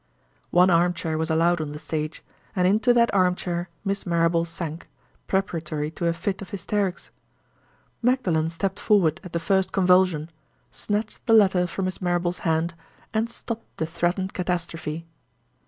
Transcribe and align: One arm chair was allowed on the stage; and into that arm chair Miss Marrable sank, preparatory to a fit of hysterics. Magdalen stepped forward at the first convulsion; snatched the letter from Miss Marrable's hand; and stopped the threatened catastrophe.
One 0.49 0.71
arm 0.71 0.95
chair 0.95 1.15
was 1.15 1.29
allowed 1.29 1.61
on 1.61 1.73
the 1.73 1.77
stage; 1.77 2.23
and 2.55 2.67
into 2.67 2.91
that 2.91 3.13
arm 3.13 3.35
chair 3.35 3.69
Miss 3.85 4.03
Marrable 4.03 4.45
sank, 4.45 4.89
preparatory 5.27 5.91
to 5.91 6.07
a 6.07 6.13
fit 6.13 6.41
of 6.41 6.49
hysterics. 6.49 7.11
Magdalen 8.01 8.49
stepped 8.49 8.79
forward 8.79 9.21
at 9.23 9.31
the 9.31 9.37
first 9.39 9.71
convulsion; 9.71 10.31
snatched 10.71 11.23
the 11.27 11.33
letter 11.33 11.67
from 11.67 11.85
Miss 11.85 12.01
Marrable's 12.01 12.39
hand; 12.39 12.73
and 13.13 13.29
stopped 13.29 13.77
the 13.77 13.85
threatened 13.85 14.33
catastrophe. 14.33 15.05